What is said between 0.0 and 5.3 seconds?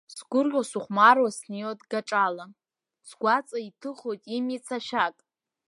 Сгәырӷьо-сыхәмаруа снеиуеит гаҿала, сгәаҵа иҭыхоит имиц ашәак.